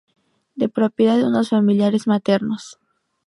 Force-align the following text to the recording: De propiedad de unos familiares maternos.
De 0.55 0.67
propiedad 0.67 1.15
de 1.17 1.25
unos 1.27 1.49
familiares 1.49 2.07
maternos. 2.07 2.79